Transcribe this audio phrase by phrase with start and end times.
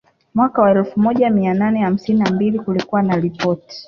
[0.35, 3.75] Mwaka wa elfu moja mia nane hamsini na mbili kulikuwa na ripoti